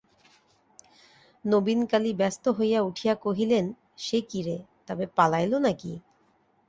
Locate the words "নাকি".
5.59-5.91